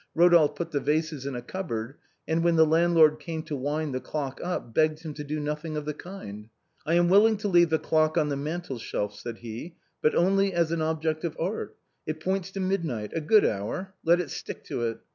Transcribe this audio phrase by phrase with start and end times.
[0.17, 1.93] Eodolphe put the vases in a cupboard,
[2.27, 5.77] and when the landlord came to wind the clock up, begged him to do nothing
[5.77, 6.49] of the kind."
[6.87, 10.55] I am willing to leave the clock on the mantel shelf," said he," but only
[10.55, 11.77] as an object of art.
[12.07, 15.01] It points to mid night— a good hour; let it stick to it.